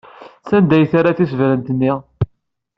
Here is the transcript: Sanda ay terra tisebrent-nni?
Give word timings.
Sanda 0.49 0.73
ay 0.75 0.85
terra 0.91 1.17
tisebrent-nni? 1.17 1.93